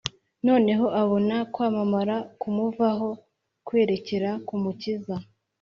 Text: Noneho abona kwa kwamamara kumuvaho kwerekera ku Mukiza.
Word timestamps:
Noneho 0.47 0.85
abona 1.01 1.35
kwa 1.41 1.49
kwamamara 1.53 2.15
kumuvaho 2.41 3.09
kwerekera 3.67 4.29
ku 4.47 4.55
Mukiza. 4.63 5.15